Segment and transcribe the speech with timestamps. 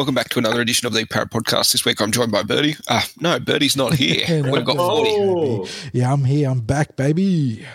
[0.00, 1.72] Welcome back to another edition of the Parrot Podcast.
[1.72, 2.74] This week I'm joined by Birdie.
[2.88, 4.42] Uh, no, Birdie's not here.
[4.50, 5.10] We've got 40.
[5.12, 5.68] Oh.
[5.92, 6.48] Yeah, I'm here.
[6.48, 7.66] I'm back, baby.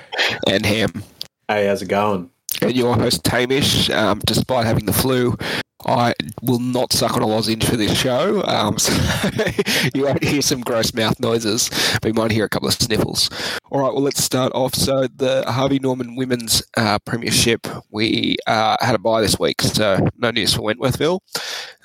[0.48, 1.04] And Ham.
[1.48, 2.32] Hey, how's it going?
[2.64, 3.96] And your host, Tamish.
[3.96, 5.38] Um, despite having the flu,
[5.86, 8.44] I will not suck on a lozenge for this show.
[8.44, 8.94] Um, so
[9.94, 11.70] you won't hear some gross mouth noises,
[12.02, 13.30] but you might hear a couple of sniffles.
[13.72, 14.74] All right, well, let's start off.
[14.74, 20.08] So, the Harvey Norman Women's uh, Premiership, we uh, had a bye this week, so
[20.18, 21.20] no news for Wentworthville.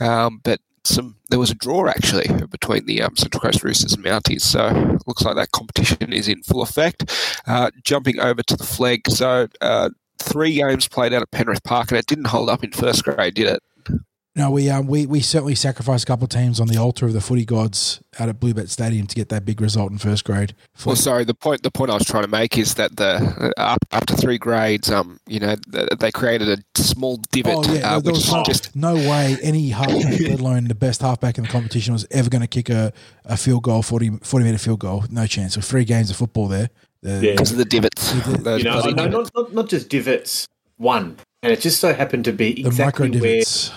[0.01, 4.05] Um, but some there was a draw actually between the um, Central Coast Roosters and
[4.05, 7.11] Mounties, so looks like that competition is in full effect.
[7.47, 11.91] Uh, jumping over to the flag, so uh, three games played out at Penrith Park,
[11.91, 13.63] and it didn't hold up in first grade, did it?
[14.41, 17.13] No, we um, we we certainly sacrificed a couple of teams on the altar of
[17.13, 20.55] the footy gods out at Bluebet Stadium to get that big result in first grade.
[20.87, 23.61] Well, sorry, the point the point I was trying to make is that the uh,
[23.61, 27.75] up, up to three grades, um, you know, th- they created a small divot, Oh
[27.75, 31.03] yeah, uh, there which was no, just no way any halfback, let alone the best
[31.03, 32.95] halfback in the competition, was ever going to kick a,
[33.27, 35.05] a field goal, 40, 40 meter field goal.
[35.11, 35.53] No chance.
[35.53, 36.71] So three games of football there.
[37.03, 37.33] The- Yeah.
[37.33, 38.11] because of the divots.
[38.13, 39.31] The- Those You know, bloody no, divots.
[39.35, 41.19] not, not, not just divots, one.
[41.43, 43.71] And it just so happened to be The micro exactly where divots.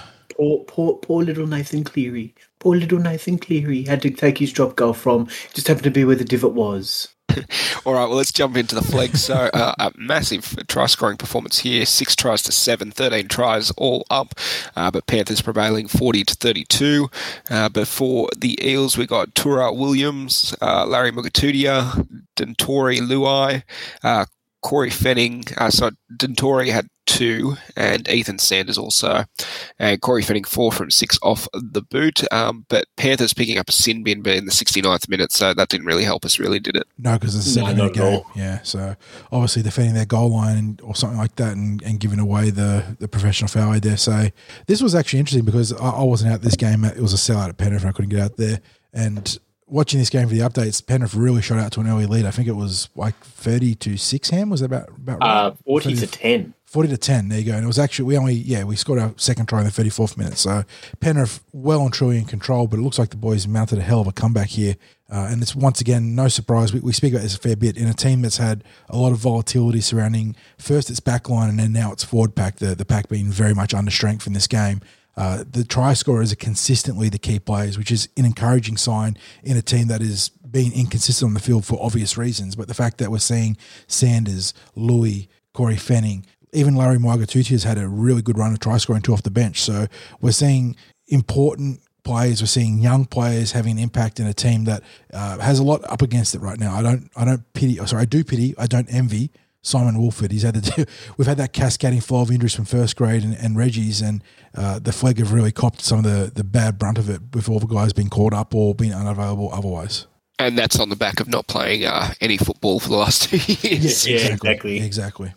[0.44, 4.76] Poor, poor, poor little Nathan Cleary, poor little Nathan Cleary had to take his drop
[4.76, 5.28] goal from.
[5.54, 7.08] Just happened to be where the divot was.
[7.86, 9.16] All right, well, let's jump into the flag.
[9.16, 14.06] So, uh, a massive try scoring performance here six tries to seven, 13 tries all
[14.10, 14.36] up,
[14.76, 17.10] uh, but Panthers prevailing 40 to 32.
[17.50, 22.06] Uh, but for the Eels, we got Tura Williams, uh, Larry Mugatudia,
[22.36, 23.64] Dentori Luai,
[24.04, 24.26] uh,
[24.62, 25.52] Corey Fenning.
[25.58, 29.26] Uh, so, Dentori had two, and Ethan Sanders also.
[29.80, 32.24] And Corey Fenning four from six off the boot.
[32.32, 35.70] Um, but Panthers picking up a sin bin but in the 69th minute, so that
[35.70, 36.88] didn't really help us, really, did it?
[36.98, 38.22] No, because it's a No, seven minute game.
[38.36, 38.96] Yeah, so
[39.32, 42.96] obviously defending their goal line and, or something like that, and, and giving away the,
[43.00, 43.72] the professional foul.
[43.72, 44.34] I dare say
[44.68, 46.84] this was actually interesting because I, I wasn't out this game.
[46.84, 47.82] It was a sellout at Penrith.
[47.82, 48.60] and I couldn't get out there,
[48.94, 49.38] and
[49.68, 52.26] watching this game for the updates, Penrith really shot out to an early lead.
[52.26, 54.30] I think it was like thirty to six.
[54.30, 55.46] Ham was that about about right?
[55.48, 56.54] Uh, 40 to 10.
[56.74, 57.30] 40 to 10.
[57.30, 57.54] There you go.
[57.54, 60.18] And it was actually, we only, yeah, we scored our second try in the 34th
[60.18, 60.40] minute.
[60.40, 60.64] So
[61.00, 64.02] Penrith well and truly in control, but it looks like the boys mounted a hell
[64.02, 64.76] of a comeback here.
[65.08, 66.74] Uh, and it's once again, no surprise.
[66.74, 69.12] We, we speak about this a fair bit in a team that's had a lot
[69.12, 72.86] of volatility surrounding first its back line and then now its forward pack, the, the
[72.86, 74.82] pack being very much under strength in this game.
[75.16, 79.56] Uh, the try scorers are consistently the key players, which is an encouraging sign in
[79.58, 82.56] a team that is being inconsistent on the field for obvious reasons.
[82.56, 87.78] But the fact that we're seeing Sanders, Louis, Corey Fanning, even Larry Margatucci has had
[87.78, 89.62] a really good run of try scoring two off the bench.
[89.62, 89.88] So
[90.22, 90.76] we're seeing
[91.08, 92.42] important players.
[92.42, 95.84] We're seeing young players having an impact in a team that uh, has a lot
[95.86, 96.76] up against it right now.
[96.76, 97.80] I don't, I don't pity.
[97.80, 98.54] oh, Sorry, I do pity.
[98.58, 99.32] I don't envy
[99.62, 100.32] Simon Woolford.
[100.32, 100.88] He's had the,
[101.18, 104.24] we've had that cascading flow of injuries from first grade and, and Reggie's, and
[104.56, 107.50] uh, the flag have really copped some of the the bad brunt of it with
[107.50, 110.06] all the guys being caught up or being unavailable otherwise.
[110.40, 113.38] And that's on the back of not playing uh, any football for the last two
[113.38, 114.06] years.
[114.06, 114.82] Yeah, exactly.
[114.82, 115.34] Exactly.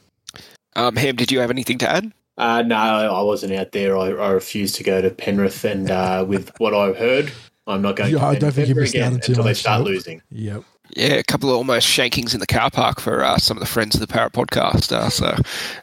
[0.76, 2.12] Um, Ham, did you have anything to add?
[2.38, 3.96] Uh, no, I wasn't out there.
[3.96, 5.64] I, I refused to go to Penrith.
[5.64, 7.32] And uh, with what I've heard,
[7.66, 9.54] I'm not going Yeah, to I don't think you ever missed out again until they
[9.54, 9.88] start nope.
[9.88, 10.22] losing.
[10.30, 10.64] Yep.
[10.96, 13.66] Yeah, a couple of almost shankings in the car park for uh, some of the
[13.66, 14.92] friends of the Parrot podcast.
[14.92, 15.34] Uh, so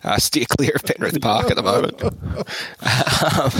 [0.03, 2.01] uh, steer clear of Penrith Park at the moment.
[2.03, 3.51] um,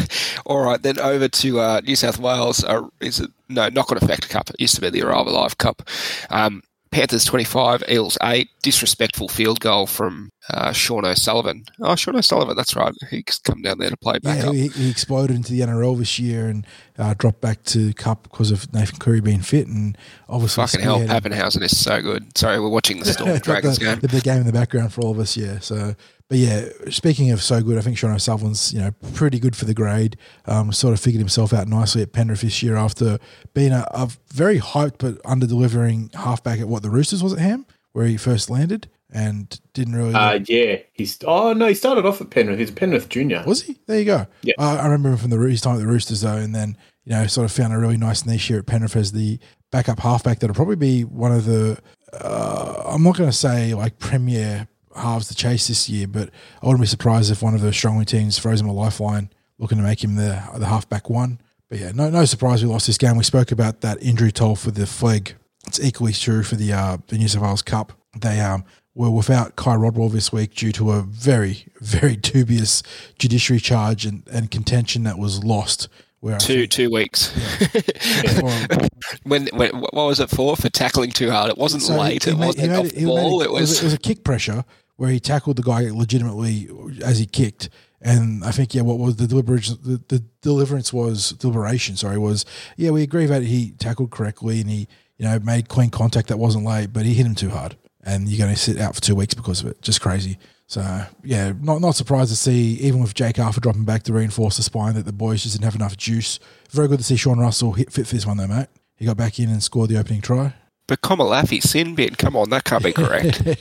[0.46, 2.64] all right, then over to uh, New South Wales.
[2.64, 4.50] Uh, is it no knock on effect cup?
[4.52, 5.82] It used to be the Arrive Live Cup.
[6.30, 6.64] Um,
[6.94, 8.50] Panthers 25, Eels 8.
[8.62, 11.66] Disrespectful field goal from uh, Sean O'Sullivan.
[11.82, 12.94] Oh, Sean O'Sullivan, that's right.
[13.10, 16.20] He's come down there to play back Yeah, he, he exploded into the NRL this
[16.20, 16.66] year and
[16.98, 19.98] uh, dropped back to Cup because of Nathan Curry being fit and
[20.30, 22.38] obviously Fucking hell, Papenhuyzen is so good.
[22.38, 24.00] Sorry, we're watching the Storm Dragons the, game.
[24.00, 25.36] the big game in the background for all of us.
[25.36, 25.60] Yeah.
[25.60, 25.96] So,
[26.34, 29.66] but yeah, speaking of so good, I think Sean O'Sullivan's you know pretty good for
[29.66, 30.18] the grade.
[30.48, 33.20] Um, sort of figured himself out nicely at Penrith this year after
[33.54, 37.40] being a, a very hyped but under delivering halfback at what the Roosters was at
[37.40, 40.16] Ham where he first landed and didn't really.
[40.16, 41.20] Uh, yeah, he's.
[41.24, 42.58] Oh no, he started off at Penrith.
[42.58, 43.44] He's a Penrith junior.
[43.46, 43.78] Was he?
[43.86, 44.26] There you go.
[44.42, 44.56] Yeah.
[44.58, 47.12] Uh, I remember him from the his time at the Roosters though, and then you
[47.12, 49.38] know sort of found a really nice niche here at Penrith as the
[49.72, 51.80] backup halfback that'll probably be one of the.
[52.12, 56.30] Uh, I'm not going to say like premier halves to chase this year, but
[56.62, 59.30] I wouldn't be surprised if one of the strongly teams throws him a lifeline,
[59.60, 61.40] looking to make him the the halfback one.
[61.70, 63.18] But yeah, no no surprise we lost this game.
[63.18, 65.36] We spoke about that injury toll for the flag.
[65.68, 67.94] It's equally true for the uh, the New South Wales Cup.
[68.20, 68.64] They um
[68.96, 72.84] were without Ky Rodwell this week due to a very, very dubious
[73.18, 75.88] judiciary charge and, and contention that was lost.
[76.20, 77.34] Where Two think- two weeks.
[78.42, 78.88] Well,
[79.24, 80.56] when, when what was it for?
[80.56, 81.50] For tackling too hard.
[81.50, 82.24] It wasn't so late.
[82.24, 83.42] he It made- wasn't he made it- the he made ball.
[83.42, 83.80] it- It was.
[83.82, 84.64] it was a kick pressure
[84.98, 86.70] where he tackled the guy legitimately
[87.04, 87.70] as he kicked,
[88.02, 89.78] And I think yeah, what was the deliberation?
[89.82, 91.96] The, the deliverance was deliberation.
[91.96, 92.46] Sorry, was
[92.78, 94.88] yeah, we agree that he tackled correctly and he
[95.18, 98.28] you know made clean contact that wasn't late, but he hit him too hard, and
[98.28, 99.82] you're going to sit out for two weeks because of it.
[99.82, 100.38] Just crazy.
[100.68, 100.82] So
[101.24, 104.64] yeah, not not surprised to see even with Jake Arthur dropping back to reinforce the
[104.64, 106.40] spine that the boys just didn't have enough juice.
[106.72, 108.68] Very good to see Sean Russell hit fit for this one though, mate.
[108.96, 110.54] He got back in and scored the opening try.
[110.88, 113.42] But Komalafi, sin bin, come on, that can't be correct.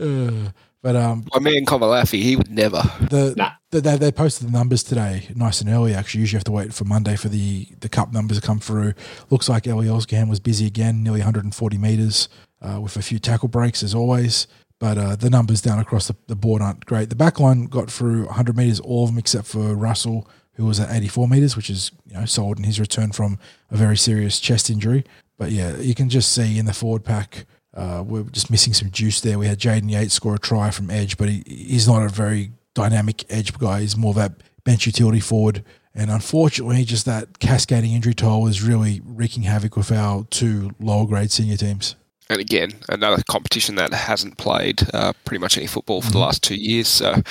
[0.00, 0.50] Uh,
[0.82, 2.82] but um, My man Komalafi, he would never.
[3.10, 3.52] the, Nah.
[3.70, 5.94] the they, they posted the numbers today nice and early.
[5.94, 8.92] Actually, usually have to wait for Monday for the the cup numbers to come through.
[9.30, 12.28] Looks like Ellie Osgam was busy again, nearly 140 meters
[12.60, 14.46] uh, with a few tackle breaks as always.
[14.78, 17.08] But uh, the numbers down across the, the board aren't great.
[17.08, 20.78] The back line got through 100 meters, all of them except for Russell, who was
[20.80, 23.38] at 84 meters, which is you know solid in his return from
[23.70, 25.04] a very serious chest injury.
[25.36, 28.90] But yeah, you can just see in the forward pack, uh, we're just missing some
[28.90, 29.38] juice there.
[29.38, 32.52] We had Jaden Yates score a try from edge, but he, he's not a very
[32.74, 33.80] dynamic edge guy.
[33.80, 35.64] He's more of that bench utility forward.
[35.94, 41.06] And unfortunately, just that cascading injury toll is really wreaking havoc with our two lower
[41.06, 41.94] grade senior teams.
[42.30, 46.22] And again, another competition that hasn't played uh, pretty much any football for the Mm-hmm.
[46.24, 46.88] last two years.
[46.88, 47.22] So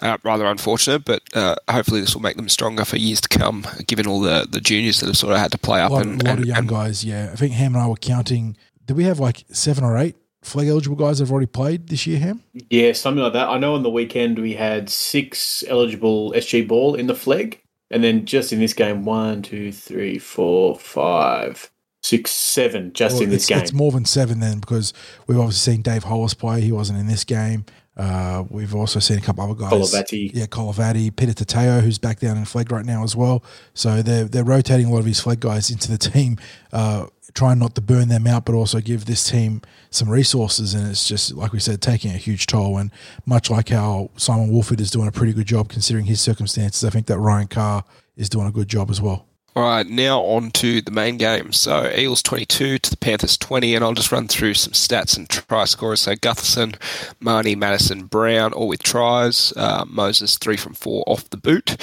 [0.00, 3.66] uh, rather unfortunate, but uh, hopefully this will make them stronger for years to come,
[3.86, 5.90] given all the, the juniors that have sort of had to play A up.
[5.92, 7.30] lot, and, a lot and- of young and- guys, yeah.
[7.32, 8.56] I think Ham and I were counting.
[8.86, 12.06] Did we have like seven or eight flag eligible guys that have already played this
[12.06, 12.42] year, Ham?
[12.70, 13.48] Yeah, something like that.
[13.48, 17.60] I know on the weekend we had six eligible SG ball in the flag,
[17.90, 21.70] and then just in this game, one, two, three, four, five,
[22.02, 23.58] six, seven, just Well, in this game.
[23.58, 24.92] it's more than seven then because
[25.26, 26.60] we've obviously seen Dave Hollis play.
[26.60, 27.64] He wasn't in this game.
[27.96, 29.72] Uh, we've also seen a couple other guys.
[29.72, 30.30] Colavati.
[30.32, 33.42] Yeah, Colavati, Peter Tateo, who's back down in flag right now as well.
[33.74, 36.36] So they're they're rotating a lot of his flag guys into the team,
[36.72, 40.74] uh, trying not to burn them out, but also give this team some resources.
[40.74, 42.78] And it's just like we said, taking a huge toll.
[42.78, 42.92] And
[43.26, 46.90] much like how Simon Woolford is doing a pretty good job considering his circumstances, I
[46.90, 47.82] think that Ryan Carr
[48.16, 49.26] is doing a good job as well.
[49.58, 51.50] All right, now on to the main game.
[51.50, 55.28] So Eels 22 to the Panthers 20, and I'll just run through some stats and
[55.28, 56.02] try scorers.
[56.02, 56.76] So Gutherson,
[57.18, 59.52] Mahoney, Matterson, Brown, all with tries.
[59.56, 61.76] Uh, Moses, three from four off the boot.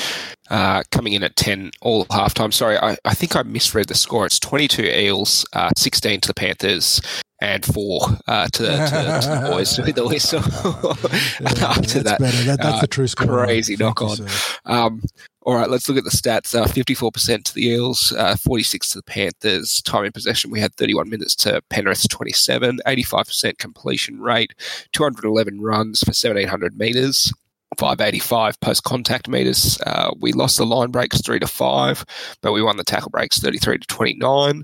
[0.50, 2.54] Uh, coming in at 10 all at halftime.
[2.54, 4.26] Sorry, I, I think I misread the score.
[4.26, 7.02] It's 22 Eels, uh, 16 to the Panthers.
[7.46, 10.40] And four uh, to, the, to, to the boys with the whistle.
[11.64, 12.20] After that's that.
[12.20, 13.28] That, that's uh, the true score.
[13.28, 14.28] crazy knock sir.
[14.66, 15.04] um,
[15.42, 16.60] all right, let's look at the stats.
[16.60, 19.80] Uh, 54% to the Eels, uh, 46 to the Panthers.
[19.84, 24.56] Time in possession, we had 31 minutes to Penrith's 27, 85% completion rate,
[24.94, 27.32] 211 runs for 1,700 metres.
[27.78, 29.78] 585 post contact meters.
[29.86, 32.06] Uh, we lost the line breaks three to five,
[32.42, 34.64] but we won the tackle breaks 33 to 29.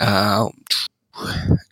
[0.00, 0.50] Um,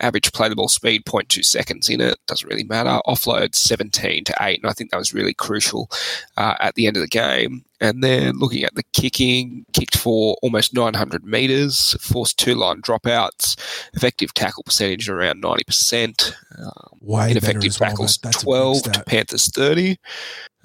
[0.01, 2.19] average play the ball speed 0.2 seconds in it.
[2.27, 3.01] Doesn't really matter.
[3.07, 5.91] Offload 17 to 8 and i think that was really crucial
[6.37, 7.65] uh, at the end of the game.
[7.83, 13.59] And then looking at the kicking kicked for almost 900 meters forced two line dropouts
[13.95, 17.91] effective tackle percentage around 90% um, Way ineffective well.
[17.91, 19.97] tackles That- that's a big 12 to panthers 30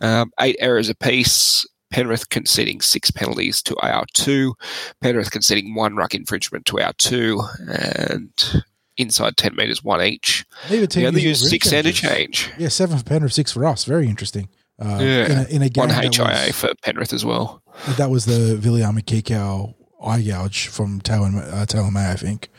[0.01, 4.53] um, eight errors apiece Penrith conceding six penalties to AR2,
[5.01, 8.63] Penrith conceding one ruck infringement to AR2, and
[8.97, 10.45] inside 10 metres, one each.
[10.69, 12.03] Neither team We only used used six interchanges.
[12.45, 12.51] interchange.
[12.57, 13.85] Yeah, seven for Penrith, six for us.
[13.85, 14.49] Very interesting.
[14.79, 15.25] Uh, Yeah.
[15.25, 16.09] in a, in a game One HIA
[16.47, 17.61] was, for Penrith as well.
[17.97, 19.73] that was the Viliame Kikau
[20.03, 22.49] eye gouge from Taylor, uh, Taylan May, I think.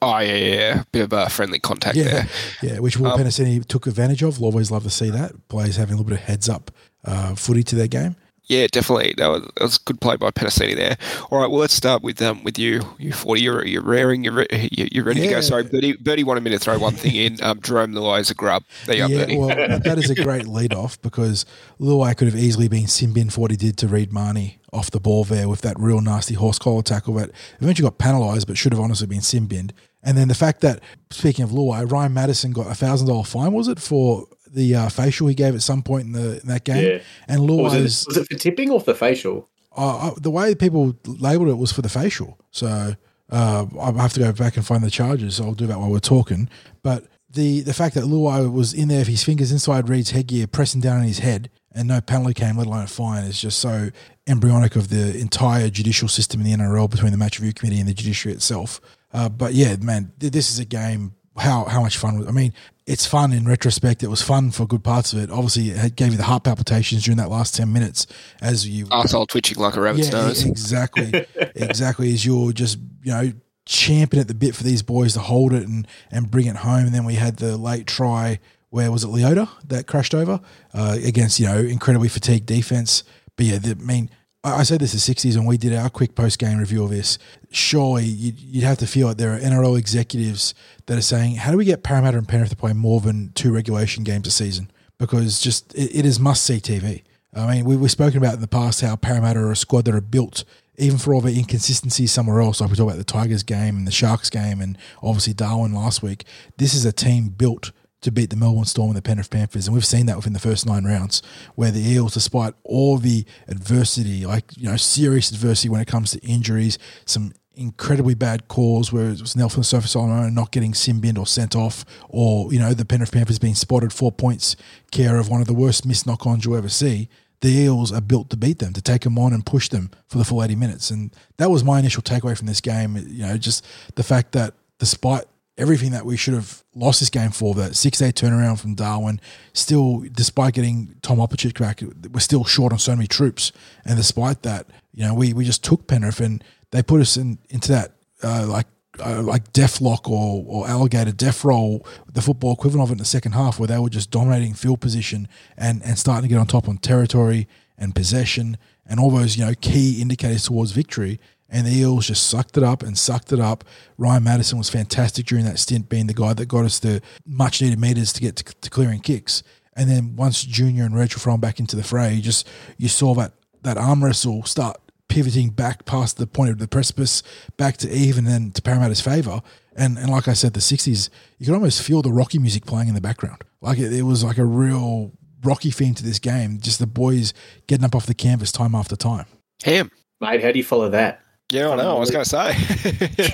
[0.00, 0.82] Oh, yeah, yeah, yeah.
[0.92, 2.28] Bit of a friendly contact Yeah, there.
[2.62, 4.38] yeah, which Will Um, Penisini took advantage of.
[4.40, 6.70] We'll always love to see that players having a little bit of heads up
[7.04, 8.16] uh, footy to their game.
[8.46, 9.14] Yeah, definitely.
[9.16, 10.98] That was, that was a good play by Penisini there.
[11.30, 12.82] All right, well, let's start with um with you.
[12.98, 13.40] You forty.
[13.42, 14.22] You're you're raring.
[14.24, 15.40] You're re- you- you're ready to go.
[15.40, 15.94] Sorry, Bertie.
[15.94, 17.42] Bertie wanted me to throw one thing in.
[17.42, 18.62] Um, Jarome Luai is a grub.
[18.86, 19.38] There you yeah, Bertie.
[19.38, 21.46] well, that- is a great lead off because
[21.80, 24.90] Luai could have easily been sin bin for what he did to Reed Mahoney off
[24.90, 28.58] the ball there with that real nasty horse collar tackle that eventually got penalised but
[28.58, 29.72] should have honestly been sin binned.
[30.02, 33.52] And then the fact that, speaking of Luai, Ryan Matterson got a thousand dollar fine,
[33.52, 36.64] was it, for the uh, facial he gave at some point in the in that
[36.64, 36.84] game?
[36.84, 36.98] Yeah.
[37.28, 39.48] And Or was, it, was it for tipping or for facial?
[39.76, 42.38] uh, uh, the way people labelled it was for the facial.
[42.50, 42.94] So
[43.30, 45.40] uh, I have to go back and find the charges.
[45.40, 46.48] I'll do that while we're talking.
[46.82, 50.46] But the the fact that Luai was in there with his fingers inside Reed's headgear,
[50.46, 53.58] pressing down on his head, and no penalty came, let alone a fine, is just
[53.58, 53.90] so
[54.28, 57.88] embryonic of the entire judicial system in the NRL between the match review committee and
[57.88, 58.80] the judiciary itself.
[59.12, 61.14] Uh, but yeah, man, this is a game.
[61.36, 62.28] How how much fun was?
[62.28, 62.52] I mean,
[62.86, 64.02] it's fun in retrospect.
[64.02, 65.30] It was fun for good parts of it.
[65.30, 68.06] Obviously, it gave you the heart palpitations during that last ten minutes
[68.40, 70.44] as you Arsehole twitching like a rabbit's yeah, nose.
[70.44, 72.12] exactly, exactly.
[72.12, 73.32] As you're just you know
[73.66, 76.86] champing at the bit for these boys to hold it and and bring it home.
[76.86, 78.38] And then we had the late try
[78.68, 80.40] where was it Leota that crashed over
[80.74, 83.04] uh, against you know incredibly fatigued defense.
[83.36, 84.10] But yeah, the, I mean,
[84.44, 86.90] I, said this in the '60s when we did our quick post game review of
[86.90, 87.18] this.
[87.50, 90.54] Surely you'd, you'd have to feel like there are NRL executives
[90.86, 93.52] that are saying, "How do we get Parramatta and Penrith to play more than two
[93.52, 97.02] regulation games a season?" Because just it, it is must see TV.
[97.34, 99.94] I mean, we, we've spoken about in the past how Parramatta are a squad that
[99.94, 100.44] are built
[100.76, 103.86] even for all the inconsistencies somewhere else, like we talk about the Tigers game and
[103.86, 106.24] the Sharks game, and obviously Darwin last week.
[106.56, 107.70] This is a team built
[108.04, 110.38] to beat the Melbourne Storm and the Penrith Panthers, and we've seen that within the
[110.38, 111.22] first nine rounds,
[111.54, 116.12] where the Eels, despite all the adversity, like you know, serious adversity when it comes
[116.12, 121.18] to injuries, some incredibly bad calls where it was Nelson Solomon not getting sin binned
[121.18, 124.56] or sent off, or you know the Penrith Panthers being spotted four points
[124.90, 127.08] care of one of the worst missed knock-ons you'll ever see
[127.40, 130.16] the Eels are built to beat them, to take them on and push them for
[130.16, 130.90] the full 80 minutes.
[130.90, 132.96] And that was my initial takeaway from this game.
[132.96, 135.24] You know, just the fact that despite
[135.56, 139.20] everything that we should have lost this game for, that 6 8 turnaround from Darwin,
[139.52, 141.82] still, despite getting Tom Opacic back,
[142.12, 143.52] we're still short on so many troops.
[143.84, 147.38] And despite that, you know, we, we just took Penrith and they put us in
[147.50, 147.92] into that,
[148.22, 148.66] uh, like,
[149.04, 152.98] uh, like death lock or, or alligator death roll, the football equivalent of it in
[152.98, 156.38] the second half, where they were just dominating field position and, and starting to get
[156.38, 158.56] on top on territory and possession
[158.86, 161.20] and all those you know key indicators towards victory.
[161.48, 163.64] And the Eels just sucked it up and sucked it up.
[163.98, 167.62] Ryan Matterson was fantastic during that stint, being the guy that got us the much
[167.62, 169.42] needed meters to get to, to clearing kicks.
[169.76, 172.88] And then once Junior and Rachel were thrown back into the fray, you just you
[172.88, 173.32] saw that
[173.62, 177.22] that arm wrestle start pivoting back past the point of the precipice,
[177.56, 179.42] back to even, and then to Parramatta's favour.
[179.76, 182.88] And and like I said, the '60s, you could almost feel the Rocky music playing
[182.88, 183.42] in the background.
[183.60, 186.58] Like it, it was like a real Rocky theme to this game.
[186.60, 187.34] Just the boys
[187.66, 189.26] getting up off the canvas time after time.
[189.62, 191.20] Him, Mate, how do you follow that?
[191.54, 191.96] Yeah, I know.
[191.96, 193.32] I was going to say.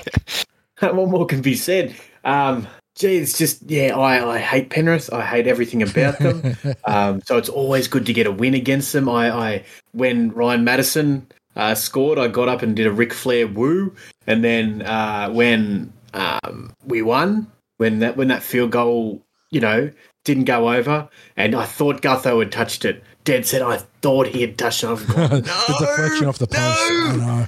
[0.79, 1.95] what more can be said?
[2.23, 3.97] Um, gee, it's just yeah.
[3.97, 5.11] I, I hate Penrith.
[5.11, 6.55] I hate everything about them.
[6.85, 9.09] um, so it's always good to get a win against them.
[9.09, 11.25] I, I when Ryan Matterson
[11.55, 13.95] uh, scored, I got up and did a Ric Flair woo,
[14.27, 19.89] and then uh, when um, we won, when that when that field goal, you know,
[20.25, 23.03] didn't go over, and I thought Gutho had touched it.
[23.23, 24.87] Dead said I thought he had touched it.
[24.87, 27.17] I was going, no, the deflection off the post.
[27.17, 27.47] Know.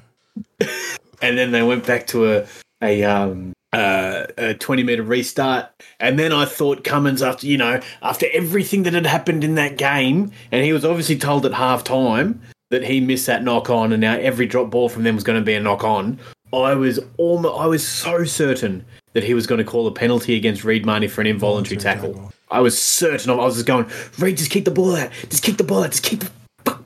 [1.22, 2.48] And then they went back to a
[2.82, 5.70] a um uh, a 20 meter restart.
[6.00, 9.78] And then I thought Cummins, after, you know, after everything that had happened in that
[9.78, 13.92] game, and he was obviously told at half time that he missed that knock on,
[13.92, 16.20] and now every drop ball from them was going to be a knock on.
[16.54, 20.36] I was almost, I was so certain that he was going to call a penalty
[20.36, 22.32] against Reed Mahoney for an involuntary tackle.
[22.52, 23.40] I was certain of.
[23.40, 25.92] I was just going, Reed, just kick the ball out, just kick the ball out,
[25.92, 26.20] just kick.
[26.20, 26.30] The,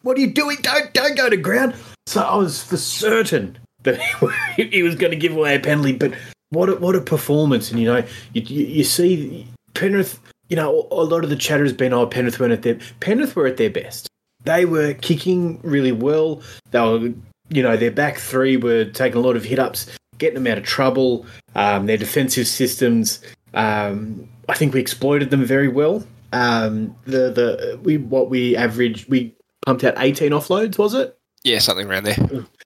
[0.04, 0.58] what are you doing?
[0.62, 1.76] Don't don't go to ground.
[2.08, 4.00] So I was for certain that
[4.56, 5.92] he was going to give away a penalty.
[5.92, 6.14] But
[6.50, 7.70] what a, what a performance!
[7.70, 10.20] And you know, you, you, see Penrith.
[10.48, 13.36] You know, a lot of the chatter has been, oh, Penrith weren't at their Penrith
[13.36, 14.08] were at their best.
[14.46, 16.42] They were kicking really well.
[16.72, 17.12] They were,
[17.50, 19.88] you know, their back three were taking a lot of hit ups,
[20.18, 21.26] getting them out of trouble.
[21.56, 23.22] Um, their defensive systems,
[23.54, 26.08] um, I think we exploited them very well.
[26.32, 29.36] Um, the the we what we averaged, we
[29.66, 31.17] pumped out eighteen offloads, was it?
[31.48, 32.18] Yeah, something around there.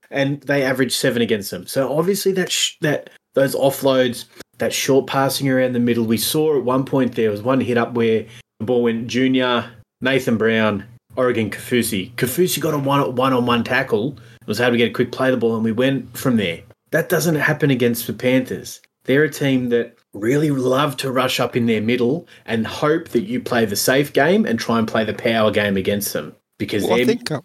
[0.10, 1.68] and they averaged seven against them.
[1.68, 4.26] So obviously that sh- that those offloads,
[4.58, 7.78] that short passing around the middle, we saw at one point there was one hit
[7.78, 8.26] up where
[8.60, 9.70] the ball went Junior,
[10.02, 10.86] Nathan Brown,
[11.16, 12.12] Oregon Kaufusi.
[12.16, 15.30] Kaufusi got a one one on one tackle, was able to get a quick play
[15.32, 16.62] the ball, and we went from there.
[16.92, 18.82] That doesn't happen against the Panthers.
[19.06, 23.24] They're a team that really love to rush up in their middle and hope that
[23.24, 26.84] you play the safe game and try and play the power game against them because
[26.84, 27.32] Well, I they're think.
[27.32, 27.42] Uh,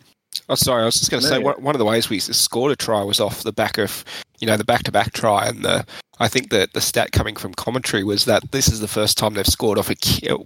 [0.48, 0.82] oh, sorry.
[0.82, 1.44] I was just going to No, say yeah.
[1.44, 4.04] one, one of the ways we scored a try was off the back of
[4.38, 5.86] you know the back-to-back try, and the
[6.18, 9.34] I think that the stat coming from commentary was that this is the first time
[9.34, 9.94] they've scored off a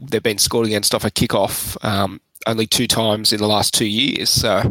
[0.09, 1.77] they've been scored against off a kickoff.
[1.85, 4.71] Um, only two times in the last two years, so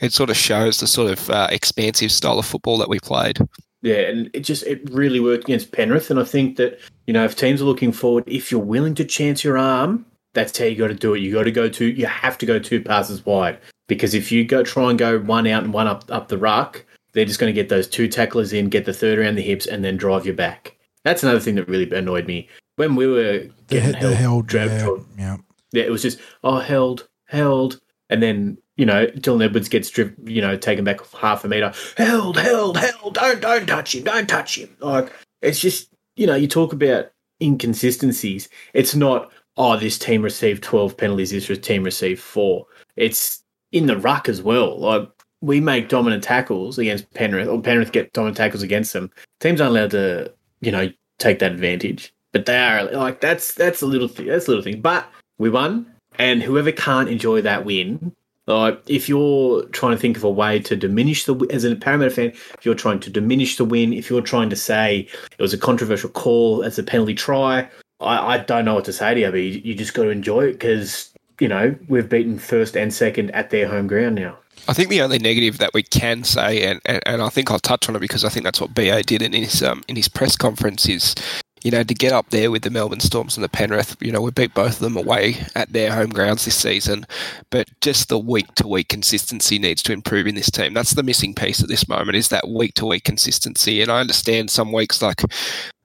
[0.00, 3.38] it sort of shows the sort of uh, expansive style of football that we played.
[3.82, 7.24] Yeah, and it just it really worked against Penrith, and I think that you know
[7.24, 10.06] if teams are looking forward, if you're willing to chance your arm,
[10.38, 11.18] that's how you got to do it.
[11.20, 14.44] You got to go to you have to go two passes wide because if you
[14.44, 17.52] go try and go one out and one up up the ruck, they're just going
[17.52, 20.26] to get those two tacklers in, get the third around the hips, and then drive
[20.26, 20.76] you back.
[21.04, 24.72] That's another thing that really annoyed me when we were The, getting the held, dragged
[24.72, 25.36] yeah, toward- yeah.
[25.72, 27.80] yeah, it was just oh held, held,
[28.10, 31.72] and then you know Dylan Edwards gets driven, you know, taken back half a meter.
[31.96, 33.14] Held, held, held.
[33.14, 34.04] Don't don't touch him.
[34.04, 34.76] Don't touch him.
[34.80, 38.48] Like it's just you know you talk about inconsistencies.
[38.74, 41.30] It's not oh this team received twelve penalties.
[41.30, 42.64] This team received four.
[42.96, 44.78] It's in the ruck as well.
[44.78, 45.08] Like
[45.42, 49.10] we make dominant tackles against Penrith, or Penrith get dominant tackles against them.
[49.40, 52.14] Teams aren't allowed to you know take that advantage.
[52.32, 54.26] but they are like that's that's a little thing.
[54.26, 54.80] That's a little thing.
[54.80, 55.06] But
[55.38, 55.86] we won,
[56.18, 58.12] and whoever can't enjoy that win,
[58.46, 62.10] like if you're trying to think of a way to diminish the as a Parramatta
[62.10, 65.54] fan, if you're trying to diminish the win, if you're trying to say it was
[65.54, 67.68] a controversial call as a penalty try,
[68.00, 69.30] I, I don't know what to say to you.
[69.30, 72.92] But you, you just got to enjoy it because you know we've beaten first and
[72.92, 74.38] second at their home ground now.
[74.66, 77.58] I think the only negative that we can say, and, and, and I think I'll
[77.58, 80.08] touch on it because I think that's what BA did in his um, in his
[80.08, 81.14] press conference, is
[81.62, 83.96] you know to get up there with the Melbourne Storms and the Penrith.
[84.00, 87.06] You know we beat both of them away at their home grounds this season,
[87.50, 90.74] but just the week to week consistency needs to improve in this team.
[90.74, 93.80] That's the missing piece at this moment is that week to week consistency.
[93.80, 95.22] And I understand some weeks like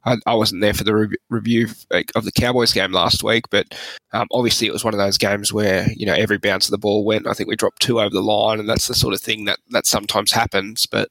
[0.05, 1.67] I, I wasn't there for the re- review
[2.15, 3.73] of the Cowboys game last week, but
[4.11, 6.77] um, obviously it was one of those games where you know every bounce of the
[6.77, 7.27] ball went.
[7.27, 9.59] I think we dropped two over the line, and that's the sort of thing that
[9.69, 10.85] that sometimes happens.
[10.85, 11.09] But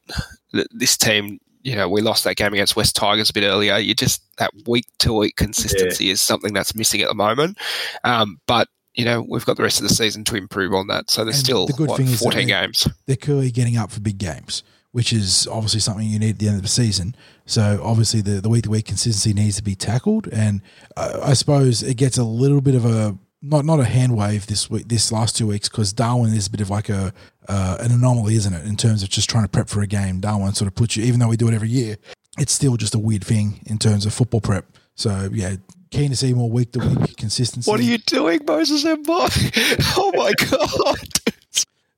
[0.53, 3.77] th- this team, you know, we lost that game against West Tigers a bit earlier.
[3.77, 6.13] You just that week to week consistency yeah.
[6.13, 7.57] is something that's missing at the moment.
[8.03, 11.09] Um, but you know, we've got the rest of the season to improve on that.
[11.09, 12.87] So there's and still the good what, thing 14 is games.
[13.07, 14.61] They're clearly getting up for big games
[14.93, 17.15] which is obviously something you need at the end of the season.
[17.45, 20.61] So obviously the the week to week consistency needs to be tackled, and
[20.95, 24.47] uh, I suppose it gets a little bit of a not not a hand wave
[24.47, 27.11] this week, this last two weeks because Darwin is a bit of like a
[27.49, 28.65] uh, an anomaly, isn't it?
[28.65, 31.03] In terms of just trying to prep for a game, Darwin sort of puts you,
[31.03, 31.97] even though we do it every year,
[32.37, 34.65] it's still just a weird thing in terms of football prep.
[34.95, 35.55] So yeah,
[35.91, 37.69] keen to see more week to week consistency.
[37.69, 41.33] What are you doing, Moses and Oh my god!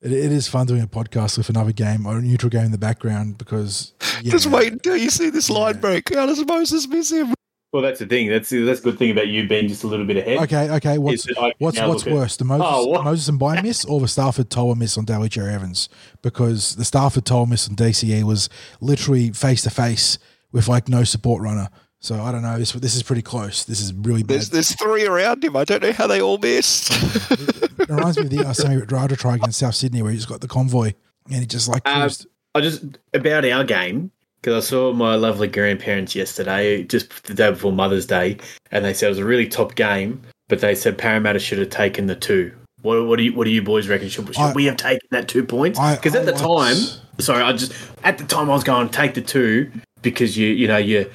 [0.06, 2.72] It, it is fun doing a podcast with another game or a neutral game in
[2.72, 3.92] the background because
[4.22, 6.14] yeah, just wait until you see this line break.
[6.14, 7.34] How does Moses miss him?
[7.72, 8.28] Well, that's the thing.
[8.28, 10.38] That's that's the good thing about you being just a little bit ahead.
[10.38, 10.98] Okay, okay.
[10.98, 11.26] What's
[11.58, 14.74] what's what's worse, at, the Moses, oh, Moses and By miss or the Starford To'a
[14.74, 15.88] miss on Daly Cherry Evans?
[16.22, 18.48] Because the Starford To'a miss on DCE was
[18.80, 20.18] literally face to face
[20.52, 21.68] with like no support runner.
[22.00, 22.58] So I don't know.
[22.58, 23.64] This this is pretty close.
[23.64, 24.36] This is really bad.
[24.36, 25.56] There's, there's three around him.
[25.56, 26.90] I don't know how they all missed.
[27.30, 30.28] it reminds me of the uh, semi Ryder try against South Sydney where he just
[30.28, 30.92] got the convoy
[31.26, 31.82] and he just like.
[31.84, 32.08] Uh,
[32.54, 37.50] I just about our game because I saw my lovely grandparents yesterday, just the day
[37.50, 38.38] before Mother's Day,
[38.70, 41.70] and they said it was a really top game, but they said Parramatta should have
[41.70, 42.54] taken the two.
[42.82, 44.08] What, what do you what do you boys reckon?
[44.08, 45.78] Should, should I, we have taken that two points?
[45.78, 46.76] Because at the time,
[47.18, 47.72] sorry, I just
[48.04, 49.70] at the time I was going take the two
[50.02, 51.10] because you you know you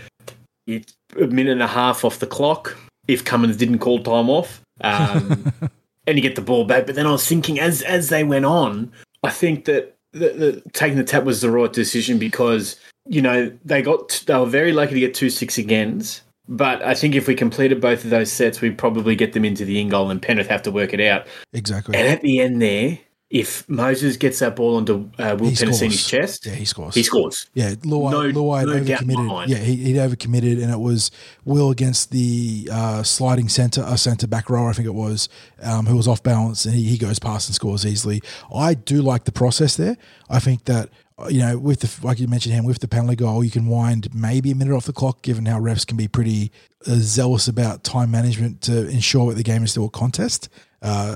[0.71, 0.83] you
[1.19, 4.61] a minute and a half off the clock if Cummins didn't call time off.
[4.81, 5.53] Um,
[6.07, 6.85] and you get the ball back.
[6.85, 8.91] But then I was thinking as as they went on,
[9.23, 13.51] I think that the, the, taking the tap was the right decision because you know
[13.63, 16.21] they got they were very lucky to get two six agains.
[16.47, 19.63] But I think if we completed both of those sets, we'd probably get them into
[19.63, 21.27] the in goal, and Penrith have to work it out.
[21.53, 21.95] Exactly.
[21.95, 22.99] And at the end there,
[23.31, 26.93] if Moses gets that ball onto uh, Will Penisini's chest, yeah, he scores.
[26.93, 27.49] He scores.
[27.53, 29.47] Yeah, Luai, no, Luai no overcommitted.
[29.47, 31.11] Yeah, he, he overcommitted, and it was
[31.45, 35.29] Will against the uh, sliding centre, a uh, centre back row, I think it was,
[35.63, 38.21] um, who was off balance, and he, he goes past and scores easily.
[38.53, 39.95] I do like the process there.
[40.29, 43.15] I think that uh, you know, with the like you mentioned him with the penalty
[43.15, 46.09] goal, you can wind maybe a minute off the clock, given how refs can be
[46.09, 46.51] pretty
[46.85, 50.49] uh, zealous about time management to ensure that the game is still a contest.
[50.81, 51.15] Uh,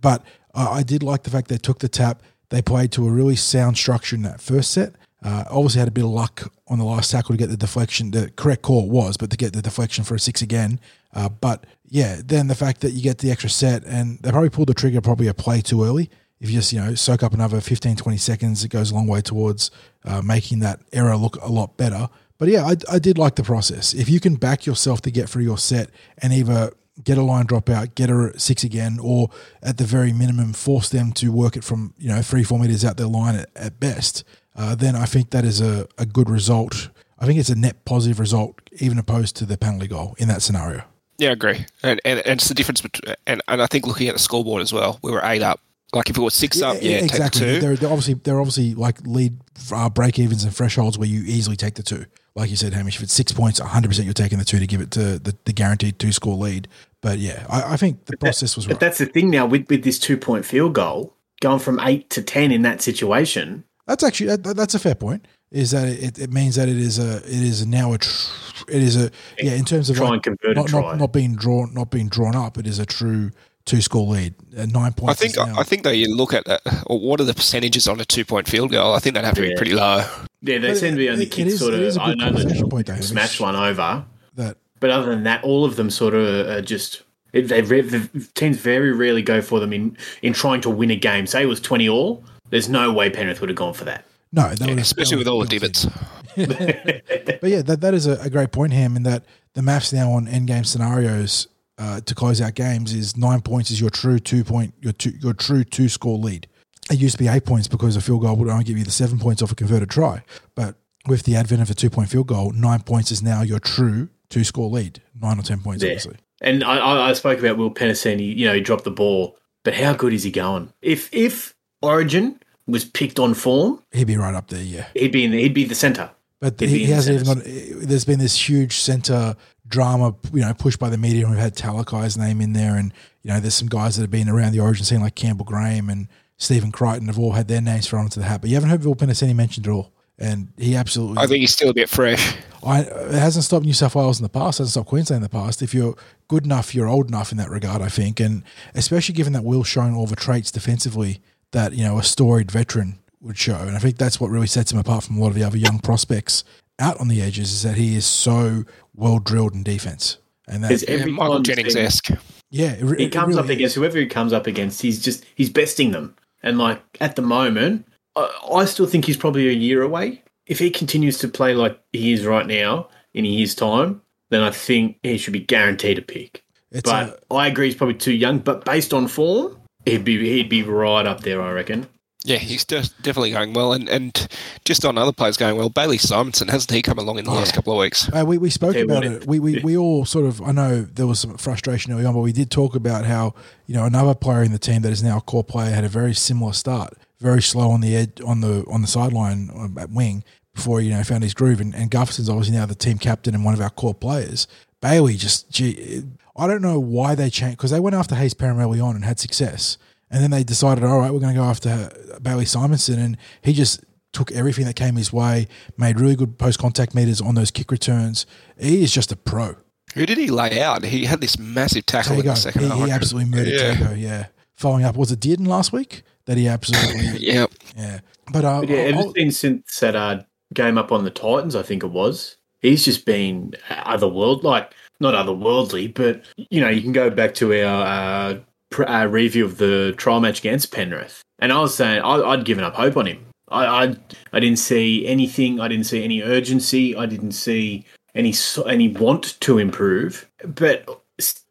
[0.00, 2.22] but I did like the fact they took the tap.
[2.48, 4.94] They played to a really sound structure in that first set.
[5.22, 8.10] Uh, obviously, had a bit of luck on the last tackle to get the deflection.
[8.10, 10.80] The correct call was, but to get the deflection for a six again.
[11.12, 14.50] Uh, but yeah, then the fact that you get the extra set and they probably
[14.50, 16.10] pulled the trigger probably a play too early.
[16.40, 19.06] If you just, you know, soak up another 15, 20 seconds, it goes a long
[19.06, 19.70] way towards
[20.04, 22.08] uh, making that error look a lot better.
[22.38, 23.92] But yeah, I, I did like the process.
[23.92, 26.72] If you can back yourself to get through your set and either
[27.04, 29.30] get a line drop out, get her at six again, or
[29.62, 32.84] at the very minimum, force them to work it from you know three four meters
[32.84, 34.24] out their line at, at best.
[34.56, 36.90] Uh, then I think that is a, a good result.
[37.18, 40.42] I think it's a net positive result, even opposed to the penalty goal in that
[40.42, 40.82] scenario.
[41.18, 44.08] Yeah, I agree, and and, and it's the difference between and, and I think looking
[44.08, 45.60] at the scoreboard as well, we were eight up.
[45.92, 47.54] Like if it was six up, yeah, exactly.
[47.54, 49.38] The they're, they're, obviously they're obviously like lead
[49.72, 52.06] uh, break evens and thresholds where you easily take the two.
[52.36, 54.80] Like you said, Hamish, if it's six points, 100% you're taking the two to give
[54.80, 56.68] it to the, the guaranteed two score lead.
[57.02, 58.74] But yeah, I, I think the but process that, was right.
[58.74, 62.10] But that's the thing now with, with this two point field goal, going from eight
[62.10, 63.64] to 10 in that situation.
[63.86, 65.26] That's actually, that, that's a fair point.
[65.50, 68.30] Is that it, it means that it is a, it is now a, tr-
[68.68, 70.80] it is a, yeah, in terms of try like, and convert not, try.
[70.80, 73.32] not, not being drawn, not being drawn up, it is a true
[73.64, 75.20] two score lead, uh, nine points.
[75.22, 76.60] I think I think that you look at that.
[76.86, 78.94] what are the percentages on a two point field goal?
[78.94, 79.50] I think they'd have to yeah.
[79.50, 80.04] be pretty low.
[80.42, 81.98] Yeah, they but seem to be only kicked sort of.
[81.98, 84.04] I know that smash one over.
[84.34, 87.02] That, but other than that, all of them sort of are just.
[87.32, 91.28] They, the teams very rarely go for them in in trying to win a game.
[91.28, 92.24] Say it was twenty all.
[92.48, 94.04] There's no way Penrith would have gone for that.
[94.32, 95.86] No, yeah, especially with all the divots.
[96.36, 100.12] But yeah, that, that is a, a great point, Ham, in that the maths now
[100.12, 104.18] on end game scenarios uh, to close out games is nine points is your true
[104.18, 106.46] two point your two, your true two score lead.
[106.90, 108.90] It used to be eight points because a field goal would only give you the
[108.90, 110.22] seven points off a converted try.
[110.54, 113.58] But with the advent of a two point field goal, nine points is now your
[113.58, 115.02] true two score lead.
[115.20, 115.90] Nine or ten points, Yeah.
[115.90, 116.16] obviously.
[116.40, 118.34] And I- I, I spoke about Will Penisini.
[118.34, 120.72] You know, he dropped the ball, but how good is he going?
[120.80, 124.86] If if Origin was picked on form, He'd be right up there, yeah.
[124.94, 126.10] he'd be in the, he'd be the centre.
[126.40, 127.44] But He'd he, be he the hasn't even got.
[127.88, 129.36] There's been this huge centre
[129.68, 132.92] drama, you know, pushed by the media, and we've had Talakai's name in there, and
[133.22, 135.90] you know, there's some guys that have been around the Origin scene like Campbell Graham
[135.90, 138.70] and Stephen Crichton have all had their names thrown into the hat, but you haven't
[138.70, 141.18] heard Will Penisini mentioned at all, and he absolutely.
[141.18, 142.34] I think he's still a bit fresh.
[142.64, 144.58] I, it hasn't stopped New South Wales in the past.
[144.58, 145.62] Hasn't stopped Queensland in the past.
[145.62, 145.94] If you're
[146.28, 147.82] good enough, you're old enough in that regard.
[147.82, 148.42] I think, and
[148.74, 151.20] especially given that Will's shown all the traits defensively
[151.52, 154.72] that you know a storied veteran would show, and I think that's what really sets
[154.72, 156.44] him apart from a lot of the other young prospects
[156.78, 157.52] out on the edges.
[157.52, 160.18] Is that he is so well drilled in defense,
[160.48, 162.08] and that's There's Yeah, Michael Jennings esque.
[162.50, 163.74] yeah, it, re- He it comes really up against is.
[163.74, 164.82] whoever he comes up against.
[164.82, 169.16] He's just he's besting them, and like at the moment, I, I still think he's
[169.16, 170.22] probably a year away.
[170.50, 174.42] If he continues to play like he is right now in a year's time, then
[174.42, 176.44] I think he should be guaranteed a pick.
[176.72, 178.40] It's But I agree, he's probably too young.
[178.40, 181.40] But based on form, he'd be he'd be right up there.
[181.40, 181.86] I reckon.
[182.22, 183.72] Yeah, he's de- definitely going well.
[183.72, 184.28] And, and
[184.66, 187.54] just on other players going well, Bailey Simonsson, hasn't he come along in the last
[187.54, 188.10] couple of weeks?
[188.12, 189.26] Uh, we, we spoke Tell you about what, it.
[189.26, 192.20] We, we, we all sort of, I know there was some frustration early on, but
[192.20, 193.34] we did talk about how,
[193.66, 195.88] you know, another player in the team that is now a core player had a
[195.88, 199.88] very similar start, very slow on the edge, on the on the sideline um, at
[199.88, 200.22] wing
[200.54, 201.60] before, you know, found his groove.
[201.60, 204.46] And, and Gutherson's obviously now the team captain and one of our core players.
[204.80, 206.02] Bailey just, gee,
[206.36, 209.04] I don't know why they changed, because they went after Hayes Perham early on and
[209.04, 209.76] had success.
[210.10, 211.90] And then they decided, all right, we're going to go after
[212.22, 212.98] Bailey Simonsson.
[212.98, 217.20] And he just took everything that came his way, made really good post contact meters
[217.20, 218.26] on those kick returns.
[218.58, 219.54] He is just a pro.
[219.94, 220.84] Who did he lay out?
[220.84, 222.78] He had this massive tackle in the second he, half.
[222.78, 223.74] he absolutely murdered Yeah.
[223.74, 224.26] Tago, yeah.
[224.54, 226.02] Following up, was it Dearden last week?
[226.26, 228.00] That he absolutely, Yeah, yeah.
[228.32, 230.22] But, uh, But yeah, I'll- ever since since that uh,
[230.54, 232.36] game up on the Titans, I think it was.
[232.60, 237.54] He's just been otherworld, like not otherworldly, but you know, you can go back to
[237.64, 238.38] our uh,
[238.70, 242.44] pr- uh, review of the trial match against Penrith, and I was saying I, I'd
[242.44, 243.26] given up hope on him.
[243.48, 243.96] I, I
[244.32, 245.60] I didn't see anything.
[245.60, 246.94] I didn't see any urgency.
[246.94, 247.84] I didn't see
[248.14, 248.34] any
[248.66, 250.28] any want to improve.
[250.44, 250.88] But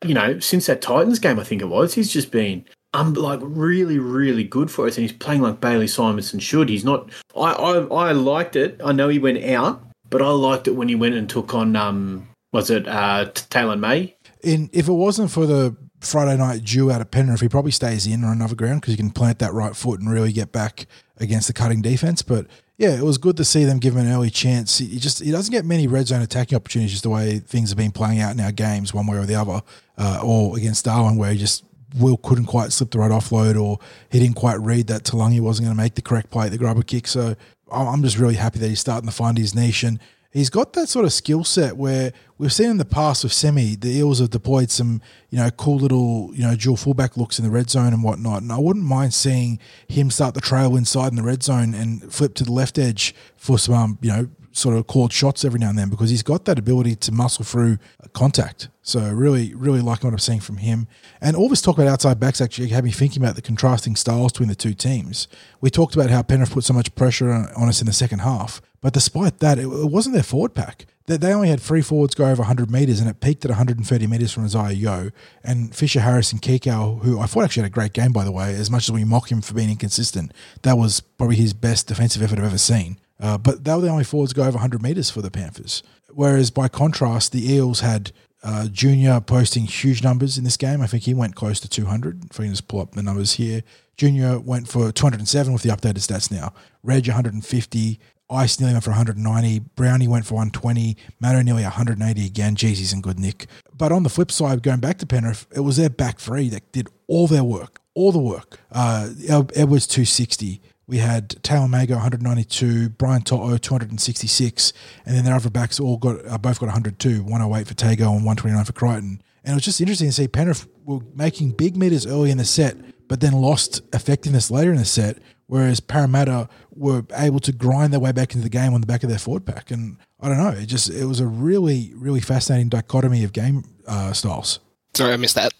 [0.03, 3.39] you know, since that Titans game, I think it was, he's just been um, like
[3.43, 6.69] really, really good for us, and he's playing like Bailey Simonsson should.
[6.69, 7.09] He's not.
[7.35, 8.81] I, I, I liked it.
[8.83, 11.75] I know he went out, but I liked it when he went and took on
[11.75, 14.15] um, was it uh, Taylan May?
[14.41, 18.07] in if it wasn't for the Friday night dew out of Penrith, he probably stays
[18.07, 20.87] in on another ground because he can plant that right foot and really get back
[21.17, 22.21] against the cutting defense.
[22.21, 22.47] But
[22.77, 24.77] yeah, it was good to see them give him an early chance.
[24.77, 27.69] He he just he doesn't get many red zone attacking opportunities just the way things
[27.69, 29.61] have been playing out in our games, one way or the other,
[29.97, 31.65] uh, or against Darwin where he just
[31.97, 33.79] Will couldn't quite slip the right offload, or
[34.11, 36.57] he didn't quite read that Talangi wasn't going to make the correct play at the
[36.57, 37.07] grubber kick.
[37.07, 37.35] So
[37.71, 39.99] I'm just really happy that he's starting to find his niche and
[40.31, 43.75] he's got that sort of skill set where we've seen in the past with Semi,
[43.75, 47.45] the Eels have deployed some, you know, cool little, you know, dual fullback looks in
[47.45, 48.41] the red zone and whatnot.
[48.41, 52.11] And I wouldn't mind seeing him start the trail inside in the red zone and
[52.13, 55.59] flip to the left edge for some, um, you know, sort of called shots every
[55.59, 57.77] now and then because he's got that ability to muscle through
[58.13, 58.69] contact.
[58.81, 60.87] So really, really liking what I'm seeing from him.
[61.21, 64.31] And all this talk about outside backs actually had me thinking about the contrasting styles
[64.31, 65.27] between the two teams.
[65.61, 68.61] We talked about how Penrith put so much pressure on, us in the second half,
[68.81, 70.85] but despite that, it, it wasn't their forward pack.
[71.05, 74.07] They, they only had three forwards go over 100 metres, and it peaked at 130
[74.07, 75.11] metres from Isaiah Yeo.
[75.43, 78.31] And Fisher Harris and Kikau, who I thought actually had a great game, by the
[78.31, 81.87] way, as much as we mock him for being inconsistent, that was probably his best
[81.87, 82.97] defensive effort I've ever seen.
[83.19, 85.83] Uh, but they were the only forwards to go over 100 metres for the Panthers.
[86.11, 88.11] Whereas by contrast, the Eels had
[88.43, 90.81] uh, Junior posting huge numbers in this game.
[90.81, 92.25] I think he went close to 200.
[92.31, 93.63] If I can just pull up the numbers here.
[93.97, 96.53] Junior went for 207 with the updated stats now.
[96.83, 97.99] Reg 150.
[98.31, 99.59] Ice nearly went for 190.
[99.75, 100.95] Brownie went for 120.
[101.19, 102.55] Matto nearly 180 again.
[102.55, 103.47] He's in good nick.
[103.75, 106.71] But on the flip side, going back to Penrith, it was their back three that
[106.71, 107.81] did all their work.
[107.95, 108.59] All the work.
[108.71, 110.61] Uh, Edwards 260.
[110.89, 114.73] We had Taylor Mago 192, Brian To'o 266,
[115.05, 118.25] and then their other backs all got uh, both got 102, 108 for Tago and
[118.25, 119.21] 129 for Crichton.
[119.43, 122.43] And it was just interesting to see Penrith were making big meters early in the
[122.43, 122.75] set,
[123.07, 125.19] but then lost effectiveness later in the set.
[125.45, 129.03] Whereas Parramatta were able to grind their way back into the game on the back
[129.03, 132.19] of their forward pack, and I don't know, it just it was a really really
[132.19, 134.59] fascinating dichotomy of game uh, styles.
[134.95, 135.53] sorry, I missed that.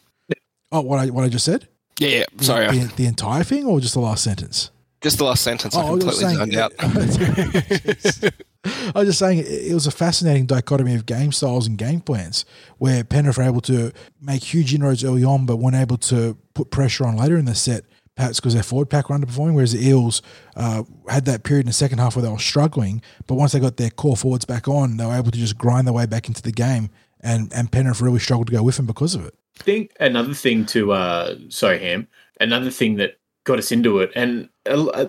[0.71, 1.67] Oh, what I what I just said?
[1.99, 4.71] Yeah, yeah, sorry, the, the entire thing, or just the last sentence?
[5.01, 5.75] Just the last sentence.
[5.75, 8.33] I Oh, I was completely saying- zoned out.
[8.65, 12.01] I was just saying it, it was a fascinating dichotomy of game styles and game
[12.01, 12.43] plans
[12.77, 16.69] where Penrith were able to make huge inroads early on, but weren't able to put
[16.71, 17.83] pressure on later in the set.
[18.15, 20.21] Perhaps because their forward pack were underperforming, whereas the Eels
[20.57, 23.01] uh, had that period in the second half where they were struggling.
[23.27, 25.87] But once they got their core forwards back on, they were able to just grind
[25.87, 26.89] their way back into the game.
[27.21, 29.33] And, and Penrith really struggled to go with them because of it.
[29.61, 32.09] I think another thing to, uh, sorry, Ham,
[32.41, 34.49] another thing that got us into it, and,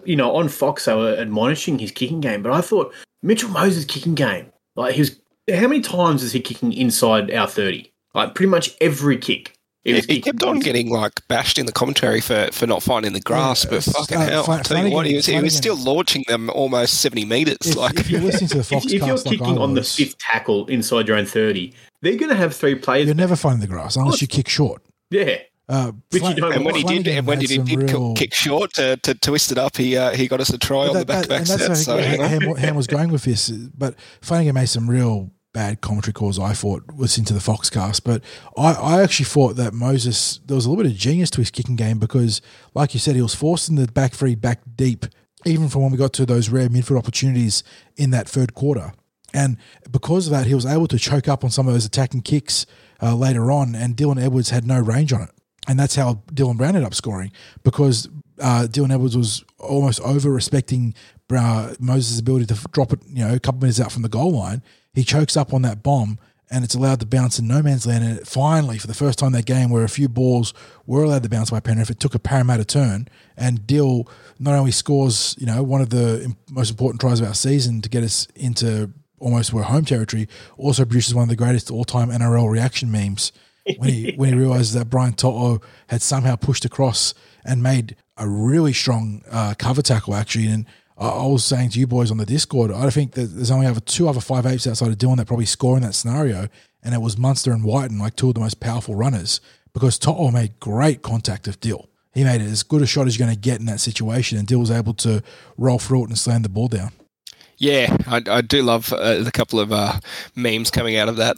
[0.04, 2.92] you know, on Fox, they were admonishing his kicking game, but I thought
[3.22, 5.20] Mitchell Moses' kicking game, like, he was,
[5.52, 7.90] how many times is he kicking inside our 30?
[8.14, 9.54] Like, pretty much every kick.
[9.84, 13.14] He, was he kept on getting like bashed in the commentary for, for not finding
[13.14, 14.44] the grass, Yeah, but fucking uh, hell!
[14.44, 17.56] Flan- tell you what, he was, he was still launching them almost seventy meters.
[17.62, 20.18] If, like if you're listening to the If, if you're kicking I on the fifth
[20.18, 23.06] tackle inside your own 30, they're going to have three players.
[23.06, 24.82] you're never finding the grass unless you kick short.
[25.10, 25.38] yeah.
[25.70, 28.14] Uh, Which you Flan- don't and when he did, and when he some did real-
[28.14, 30.94] kick short to, to twist it up, he uh, he got us a try on
[30.94, 31.58] the back that- to back and set.
[31.60, 32.26] that's So, I you know.
[32.26, 36.40] Ham, Ham was going with this, but Flanagan made some real bad commentary calls.
[36.40, 38.22] I thought listening to the Foxcast, but
[38.56, 41.52] I, I actually thought that Moses there was a little bit of genius to his
[41.52, 42.42] kicking game because,
[42.74, 45.06] like you said, he was forced in the back three, back deep,
[45.46, 47.62] even from when we got to those rare midfield opportunities
[47.96, 48.92] in that third quarter.
[49.32, 49.56] And
[49.88, 52.66] because of that, he was able to choke up on some of those attacking kicks
[53.00, 55.30] uh, later on, and Dylan Edwards had no range on it.
[55.70, 57.30] And that's how Dylan Brown ended up scoring
[57.62, 58.08] because
[58.40, 60.94] uh, Dylan Edwards was almost over respecting
[61.32, 64.32] uh, Moses' ability to drop it, you know, a couple minutes out from the goal
[64.32, 64.64] line.
[64.94, 66.18] He chokes up on that bomb
[66.50, 68.02] and it's allowed to bounce in no man's land.
[68.02, 70.52] And finally, for the first time that game, where a few balls
[70.86, 73.06] were allowed to bounce by Penrith, it took a Parramatta turn.
[73.36, 74.08] And Dill
[74.40, 77.88] not only scores, you know, one of the most important tries of our season to
[77.88, 82.50] get us into almost we're home territory, also produces one of the greatest all-time NRL
[82.50, 83.30] reaction memes
[83.78, 88.28] when he when he realized that Brian To'o had somehow pushed across and made a
[88.28, 90.46] really strong uh, cover tackle actually.
[90.46, 90.66] And
[91.00, 93.80] I, was saying to you boys on the Discord, I think that there's only other
[93.80, 96.48] two other five apes outside of Dylan that probably score in that scenario,
[96.82, 99.40] and it was Munster and Whiten, like two of the most powerful runners,
[99.72, 101.88] because To'o made great contact of Dill.
[102.12, 104.36] He made it as good a shot as you're going to get in that situation,
[104.36, 105.22] and Dill was able to
[105.56, 106.92] roll through it and slam the ball down.
[107.60, 110.00] Yeah, I, I do love uh, the couple of uh,
[110.34, 111.36] memes coming out of that.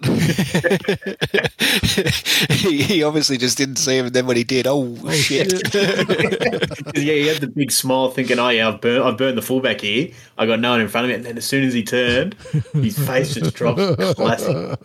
[2.48, 5.52] he, he obviously just didn't see him, and then when he did, oh, shit!
[5.74, 9.80] yeah, he had the big smile, thinking, "Oh yeah, I've burned, I've burned the fullback
[9.80, 10.10] here.
[10.38, 12.34] I got no one in front of me." And then as soon as he turned,
[12.72, 13.80] his face just dropped.
[14.14, 14.78] Classic.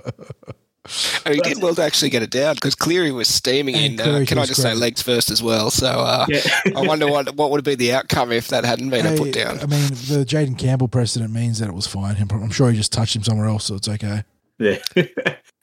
[1.25, 3.99] And he did well to actually get it down because Cleary was steaming And in.
[3.99, 5.69] Uh, can I was just say legs first as well?
[5.69, 6.41] So uh, Yeah.
[6.75, 9.33] I wonder what what would have been the outcome if that hadn't been a put
[9.33, 9.59] down.
[9.59, 12.15] I mean, the Jayden Campbell precedent means that it was fine.
[12.17, 14.23] I'm I'm sure he just touched him somewhere else, so it's okay.
[14.59, 14.77] Yeah,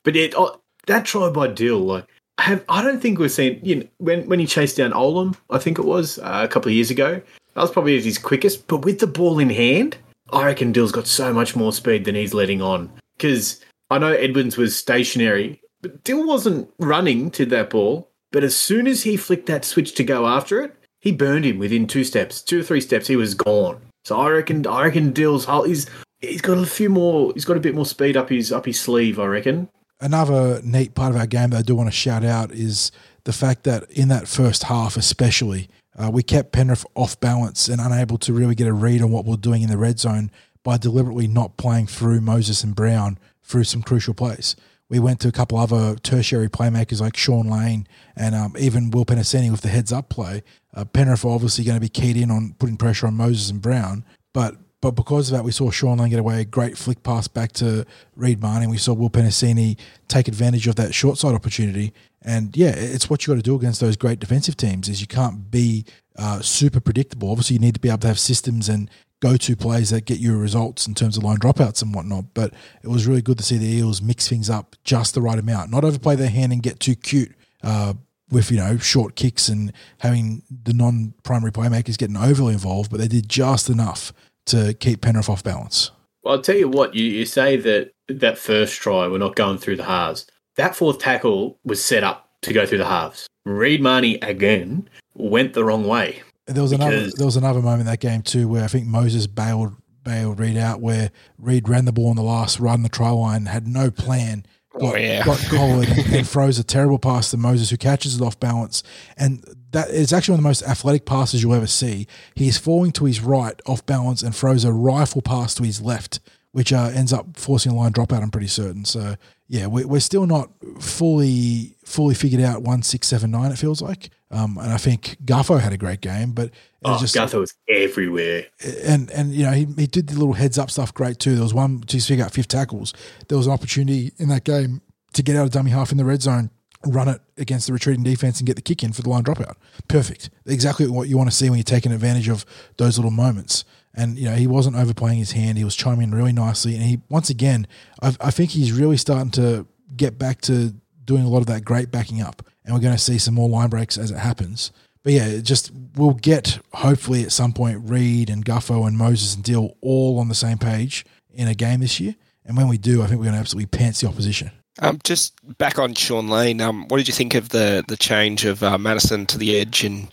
[0.05, 2.07] but it, oh, that try by Dill, like,
[2.39, 5.37] I have I don't think we've seen you know when when he chased down Olam,
[5.51, 7.21] I think it was uh, a couple of years ago.
[7.55, 9.97] That was probably his quickest, but with the ball in hand,
[10.33, 12.91] I reckon Dill's got so much more speed than he's letting on.
[13.17, 13.61] Because
[13.91, 18.11] I know Edwards was stationary, but Dill wasn't running to that ball.
[18.33, 21.59] But as soon as he flicked that switch to go after it, he burned him
[21.59, 23.07] within two steps, two or three steps.
[23.07, 23.81] He was gone.
[24.05, 25.87] So I reckon, I reckon Dill's he's
[26.21, 27.33] he's got a few more.
[27.35, 29.21] He's got a bit more speed up his up his sleeve.
[29.21, 29.69] I reckon.
[30.01, 32.91] Another neat part of our game that I do want to shout out is
[33.25, 37.81] the fact that in that first half, especially, uh, we kept Penrith off balance and
[37.81, 40.31] unable to really get a read on what we're doing in the red zone
[40.65, 44.57] by deliberately not playing through Moses and Brown through some crucial plays.
[44.89, 49.07] We went to a couple other tertiary playmakers like Shaun Lane and um, even Will
[49.07, 50.43] Penisini with the heads up play.
[50.75, 54.05] Uh, Penrith obviously going to be keyed in on putting pressure on Moses and Brown,
[54.33, 57.27] but but because of that, we saw Shaun Lane get away a great flick pass
[57.27, 58.67] back to Reed Mahoney.
[58.67, 59.79] We saw Will Penasini
[60.09, 61.95] take advantage of that short side opportunity.
[62.21, 64.91] And yeah, it's what you got to do against those great defensive teams.
[64.91, 65.87] Is you can't be
[66.19, 67.31] uh, super predictable.
[67.31, 70.37] Obviously, you need to be able to have systems and go-to plays that get you
[70.37, 72.35] results in terms of line dropouts and whatnot.
[72.35, 75.39] But it was really good to see the Eels mix things up just the right
[75.39, 77.33] amount, not overplay their hand and get too cute.
[77.63, 77.95] Uh,
[78.31, 83.09] with you know short kicks and having the non-primary playmakers getting overly involved, but they
[83.09, 84.13] did just enough
[84.47, 85.91] to keep Penrith off balance.
[86.23, 86.95] Well, I'll tell you what.
[86.95, 90.27] You, you say that that first try we're not going through the halves.
[90.57, 93.27] That fourth tackle was set up to go through the halves.
[93.45, 96.23] Reed Mahoney again went the wrong way.
[96.47, 99.27] There was another there was another moment in that game too where I think Moses
[99.27, 103.09] bailed bailed Reed out where Reed ran the ball on the last run the try
[103.09, 104.45] line, had no plan,
[104.79, 105.25] got, Oh, yeah.
[105.25, 108.83] got collared and, and throws a terrible pass to Moses who catches it off balance.
[109.17, 112.07] And that is actually one of the most athletic passes you'll ever see.
[112.35, 116.21] He's falling to his right off balance and throws a rifle pass to his left,
[116.53, 118.85] which uh, ends up forcing a line dropout, I'm pretty certain.
[118.85, 119.17] So
[119.49, 123.51] yeah, we're, we're still not fully fully figured out one six seven nine.
[123.51, 126.51] It feels like, um, and I think Guffo had a great game, but
[126.85, 128.47] Oh, just- Gutho was everywhere.
[128.85, 131.35] and and you know he, he did the little heads up stuff great too.
[131.35, 132.93] There was one to figure out fifth tackles.
[133.29, 134.83] There was an opportunity in that game
[135.15, 136.51] to get out of dummy half in the red zone,
[136.87, 139.55] run it against the retreating defense, and get the kick in for the line dropout.
[139.89, 142.45] Perfect, exactly what you want to see when you're taking advantage of
[142.77, 143.65] those little moments.
[143.95, 145.57] And you know he wasn't overplaying his hand.
[145.57, 147.67] He was chiming in really nicely, and he once again,
[148.03, 149.67] I, I think he's really starting to
[149.97, 152.43] get back to doing a lot of that great backing up.
[152.65, 154.73] And we're going to see some more line breaks as it happens.
[155.03, 159.45] But yeah, just we'll get hopefully at some point Reed and Guffo and Moses and
[159.45, 162.15] Dill all on the same page in a game this year.
[162.47, 164.51] And when we do, I think we're going to absolutely pants the opposition.
[164.81, 166.61] Um, just back on Shaun Lane.
[166.61, 169.85] Um, what did you think of the the change of uh, Matterson to the edge
[169.85, 170.13] and,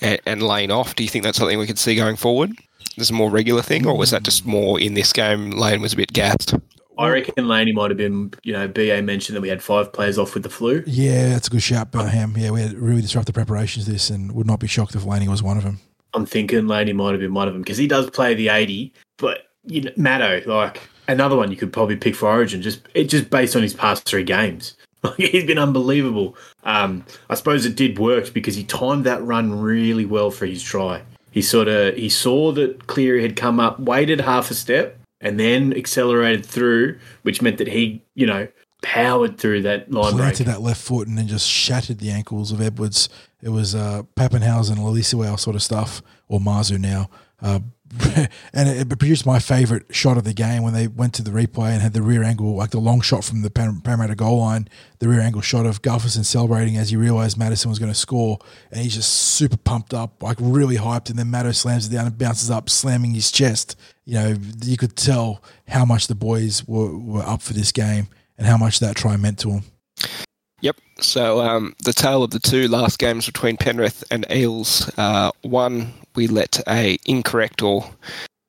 [0.00, 0.96] and and Lane off?
[0.96, 2.52] Do you think that's something we could see going forward?
[2.96, 5.52] Is a more regular thing, or was that just more in this game?
[5.52, 6.54] Lane was a bit gassed.
[7.02, 10.18] I reckon Laney might have been, you know, BA mentioned that we had five players
[10.18, 10.84] off with the flu.
[10.86, 12.34] Yeah, that's a good shout, Birmingham.
[12.36, 15.42] Yeah, we had really disrupted preparations this and would not be shocked if Laney was
[15.42, 15.80] one of them.
[16.14, 18.92] I'm thinking Laney might have been one of them because he does play the 80,
[19.16, 23.04] but you know, Matto, like another one you could probably pick for Origin, just it
[23.04, 24.76] just based on his past three games.
[25.04, 26.36] Like, He's been unbelievable.
[26.62, 30.62] Um, I suppose it did work because he timed that run really well for his
[30.62, 31.02] try.
[31.32, 35.40] He sort of he saw that Cleary had come up, waited half a step, and
[35.40, 38.48] then accelerated through, which meant that he, you know,
[38.82, 40.22] powered through that line break.
[40.24, 43.08] Planted that left foot and then just shattered the ankles of Edwards.
[43.40, 47.08] It was uh, Papenhuyzen, Lalisiwell sort of stuff, or Mazu now.
[47.40, 47.60] Uh,
[48.54, 51.72] and it, produced my favourite shot of the game when they went to the replay
[51.72, 54.68] and had the rear angle, like the long shot from the Par- Parramatta goal line,
[54.98, 58.38] the rear angle shot of Gutherson celebrating as he realised Matterson was going to score.
[58.70, 61.10] And he's just super pumped up, like really hyped.
[61.10, 63.78] And then Maddo slams it down and bounces up, slamming his chest.
[64.06, 68.08] You know, you could tell how much the boys were, were up for this game
[68.38, 69.64] and how much that try meant to them.
[70.62, 70.76] Yep.
[71.00, 74.90] So um, the tale of the two last games between Penrith and Eels.
[74.96, 77.84] Uh, one we let a incorrect or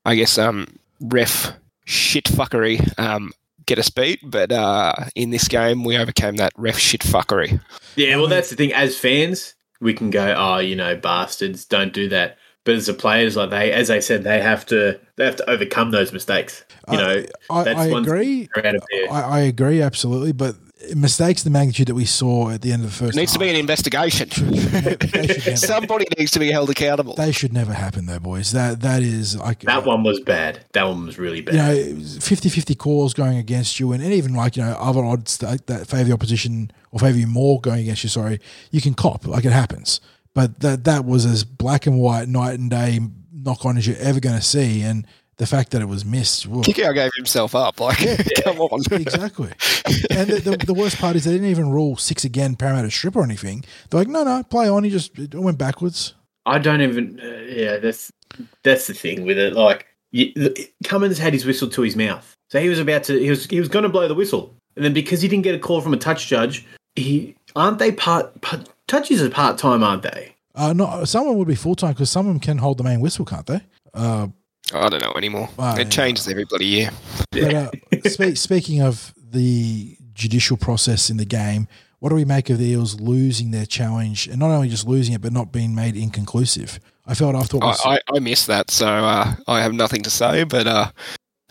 [0.06, 0.68] I guess um,
[1.02, 1.54] ref
[1.86, 3.32] shit fuckery um,
[3.66, 7.60] get us beat, but uh, in this game we overcame that ref shit fuckery.
[7.96, 8.74] Yeah, well, that's the thing.
[8.74, 12.94] As fans, we can go, "Oh, you know, bastards, don't do that." But as the
[12.94, 16.64] players, like they, as they said, they have to, they have to overcome those mistakes.
[16.90, 18.48] You know, I, that's I one agree.
[18.56, 19.12] out of there.
[19.12, 20.56] I, I agree absolutely, but
[20.96, 23.40] mistakes the magnitude that we saw at the end of the first It needs to
[23.40, 24.30] be an investigation.
[24.72, 24.98] Never-
[25.58, 27.16] Somebody needs to be held accountable.
[27.16, 28.52] they should never happen though, boys.
[28.52, 30.66] That that is like that one was bad.
[30.74, 31.54] That one was really bad.
[31.56, 35.04] you know, it 50-50 calls going against you, and, and even like you know other
[35.04, 38.10] odds that, that favour the opposition or favour you more going against you.
[38.10, 38.40] Sorry,
[38.72, 40.02] you can cop like it happens,
[40.34, 43.00] but that that was as black and white, night and day
[43.32, 45.06] knock on as you're ever going to see, and
[45.44, 46.48] the fact that it was missed.
[46.48, 46.66] woof.
[46.66, 47.78] Kickout gave himself up.
[47.82, 47.98] Like,
[48.44, 48.80] come on.
[48.92, 49.52] exactly.
[50.10, 53.18] And the, the, the worst part is they didn't even rule six again, Parramatta strip
[53.18, 53.66] or anything.
[53.90, 54.86] They're like, no, no, play on.
[54.86, 56.14] He just it went backwards.
[56.46, 57.20] I don't even.
[57.20, 58.10] Uh, yeah, that's
[58.64, 59.54] that's the thing with it.
[59.54, 63.20] Like you, the, Cummins had his whistle to his mouth, so he was about to.
[63.20, 65.56] He was he was going to blow the whistle, and then because he didn't get
[65.56, 69.84] a call from a touch judge, he aren't they part, part touches are part time,
[69.84, 70.36] aren't they?
[70.56, 73.02] Uh, no, someone would be full time because some of them can hold the main
[73.02, 73.62] whistle, can't they?
[73.94, 74.28] Uh,
[74.72, 75.50] I don't know anymore.
[75.60, 75.84] It yeah.
[75.86, 76.92] changes every bloody year.
[77.32, 77.72] but uh,
[78.06, 81.68] spe- speaking of the judicial process in the game,
[82.00, 85.14] what do we make of the Eels losing their challenge and not only just losing
[85.14, 86.80] it, but not being made inconclusive?
[87.06, 90.04] I felt after what we I, I, I missed that, so uh, I have nothing
[90.04, 90.44] to say.
[90.44, 90.92] But uh,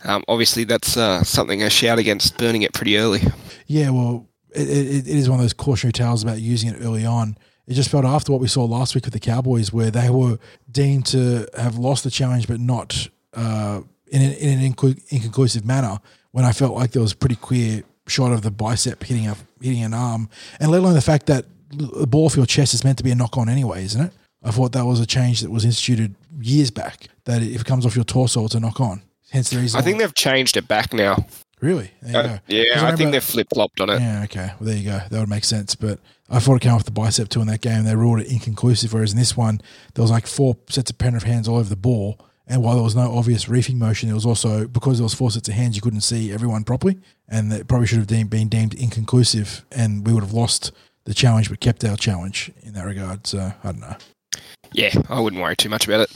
[0.03, 3.21] um, obviously, that's uh, something I shout against burning it pretty early.
[3.67, 7.05] Yeah, well, it, it, it is one of those cautionary tales about using it early
[7.05, 7.37] on.
[7.67, 10.37] It just felt after what we saw last week with the Cowboys, where they were
[10.69, 15.65] deemed to have lost the challenge, but not uh, in, an, in an inco- inconclusive
[15.65, 15.99] manner.
[16.31, 19.37] When I felt like there was a pretty clear shot of the bicep hitting a
[19.61, 20.29] hitting an arm,
[20.59, 23.11] and let alone the fact that the ball off your chest is meant to be
[23.11, 24.13] a knock on anyway, isn't it?
[24.43, 27.07] I thought that was a change that was instituted years back.
[27.25, 29.01] That if it comes off your torso, it's a knock on.
[29.31, 29.79] Hence the reason.
[29.79, 31.25] I think they've changed it back now.
[31.63, 31.91] Really.
[32.01, 32.29] There you Uh, go.
[32.29, 33.99] 'Cause yeah, I, remember- think they've flip flopped on it.
[34.01, 34.51] yeah, okay.
[34.59, 34.99] Well, there you go.
[35.09, 35.75] That would make sense.
[35.75, 35.99] But
[36.29, 37.83] I thought it came off the bicep too in that game.
[37.83, 38.93] They ruled it inconclusive.
[38.93, 39.61] Whereas in this one,
[39.93, 42.19] there was like four sets of Penrith hands all over the ball.
[42.45, 45.31] And while there was no obvious reefing motion, there was also, because there was four
[45.31, 46.99] sets of hands, you couldn't see everyone properly.
[47.29, 49.63] And that probably should have deemed, been deemed inconclusive.
[49.71, 50.71] And we would have lost
[51.05, 53.25] the challenge, but kept our challenge in that regard.
[53.27, 53.95] So I don't know.
[54.73, 56.11] Yeah, I wouldn't worry too much about it.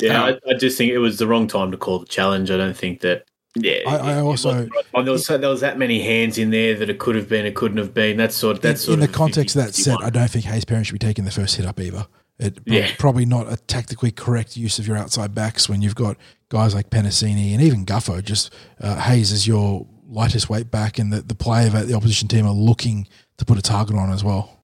[0.00, 2.50] Yeah, Um, I, I just think it was the wrong time to call the challenge.
[2.50, 3.24] I don't think that.
[3.56, 5.04] Yeah, I- I also- time.
[5.04, 7.44] there was so, there was that many hands in there that it could have been,
[7.46, 8.16] it couldn't have been.
[8.18, 8.62] That sort.
[8.62, 10.92] That's in, sort in the context of that set, I don't think Hayes Parent should
[10.92, 12.06] be taking the first hit up either.
[12.38, 12.88] It Yeah.
[12.98, 16.16] probably not a tactically correct use of your outside backs when you've got
[16.48, 18.22] guys like Penisini and even Guffo.
[18.24, 22.28] Just uh, Hayes is your lightest weight back, and the, the player that the opposition
[22.28, 23.06] team are looking
[23.38, 24.59] to put a target on as well.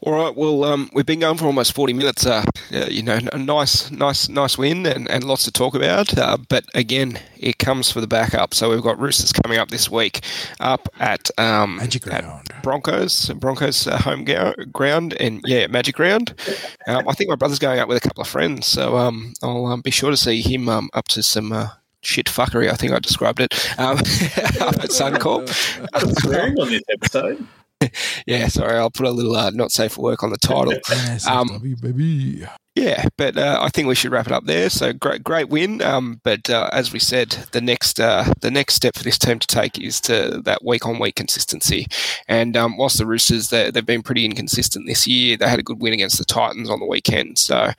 [0.00, 0.34] All right.
[0.36, 2.24] Well, um, we've been going for almost forty minutes.
[2.24, 6.16] Uh, uh, you know, a nice, nice, nice win, and, and lots to talk about.
[6.16, 8.54] Uh, but again, it comes for the backup.
[8.54, 10.20] So we've got Roosters coming up this week,
[10.60, 12.24] up at um, Magic at
[12.62, 16.32] Broncos, Broncos uh, home ga- ground, and yeah, Magic Round.
[16.86, 19.66] Um, I think my brother's going up with a couple of friends, so um, I'll
[19.66, 21.52] um, be sure to see him um, up to some.
[21.52, 21.68] Uh,
[22.00, 23.52] Shit fuckery, I think I described it.
[23.76, 25.48] Um, up at Suncorp.
[26.20, 27.44] Swearing on this episode.
[28.28, 30.72] Yeah, sorry, I'll put a little uh, not safe for work on the title.
[30.86, 32.46] NSFW, baby.
[32.74, 34.68] Yeah, but uh, I think we should wrap it up there.
[34.68, 35.80] So great, great win.
[35.80, 39.38] Um, but uh, as we said, the next uh, the next step for this team
[39.38, 41.86] to take is to that week on week consistency.
[42.28, 45.64] And um, whilst the Roosters they, they've been pretty inconsistent this year, they had a
[45.64, 47.38] good win against the Titans on the weekend.
[47.38, 47.70] So,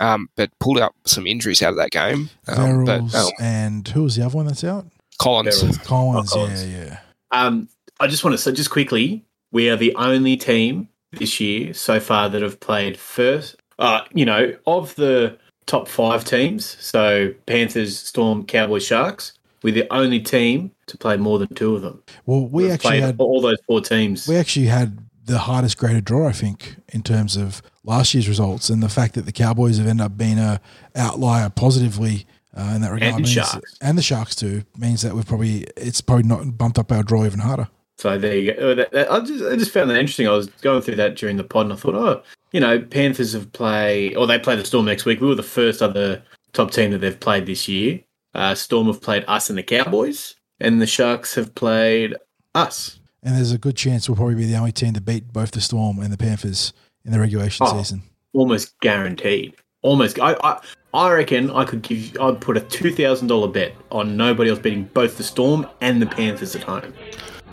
[0.00, 2.30] um, but pulled up some injuries out of that game.
[2.48, 4.86] Um, but Verrills um, and who was the other one that's out?
[5.18, 5.84] Collins, Verrills.
[5.84, 6.32] Collins.
[6.32, 6.66] Oh, Collins.
[6.66, 6.98] Yeah, yeah.
[7.30, 7.68] Um,
[8.00, 9.24] I just want to say, just quickly,
[9.54, 13.56] we are the only team this year so far that have played first.
[13.78, 19.32] Uh, you know, of the top five teams, so Panthers, Storm, Cowboys, Sharks,
[19.62, 22.02] we're the only team to play more than two of them.
[22.26, 24.28] Well, we We've actually had all those four teams.
[24.28, 28.68] we actually had the hardest graded draw, I think, in terms of last year's results,
[28.68, 30.60] and the fact that the Cowboys have ended up being a
[30.94, 32.26] outlier positively
[32.56, 33.78] uh, in that regard, And means, Sharks.
[33.80, 37.24] and the Sharks too, means that we've probably it's probably not bumped up our draw
[37.24, 37.68] even harder.
[37.98, 38.74] So there you go.
[38.74, 40.26] That- that- I just, I just found that interesting.
[40.28, 42.22] I was going through that during the pod, and I thought, oh,
[42.52, 45.20] you know, Panthers have played, or they play the Storm next week.
[45.20, 46.22] We were the first other
[46.52, 48.00] top team that they've played this year.
[48.34, 52.14] Uh, Storm have played us and the Cowboys, and the Sharks have played
[52.54, 52.98] us.
[53.22, 55.60] And there's a good chance we'll probably be the only team to beat both the
[55.60, 56.72] Storm and the Panthers
[57.04, 57.78] in the regulation Oh.
[57.78, 58.02] season.
[58.32, 59.54] Almost guaranteed.
[59.82, 60.18] Almost.
[60.20, 60.60] I, I,
[60.92, 62.16] I reckon I could give.
[62.20, 66.02] I'd put a two thousand dollar bet on nobody else beating both the Storm and
[66.02, 66.92] the Panthers at home.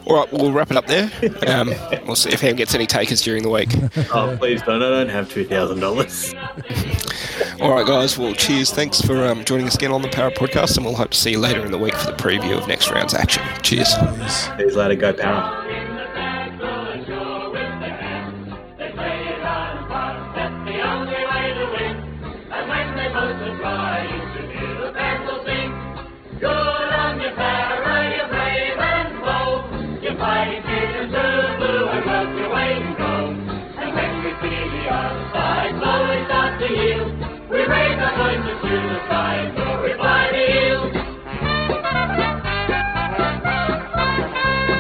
[0.06, 1.12] All right, we'll wrap it up there.
[1.48, 1.74] Um,
[2.06, 3.70] we'll see if Ham gets any takers during the week.
[4.14, 4.82] oh, please don't!
[4.82, 6.34] I don't have two thousand dollars.
[7.62, 8.18] All right, guys.
[8.18, 8.72] Well, cheers.
[8.72, 11.32] Thanks for um, joining us again on the Power Podcast, and we'll hope to see
[11.32, 13.44] you later in the week for the preview of next round's action.
[13.62, 13.94] Cheers.
[14.76, 15.71] Let it go, Para.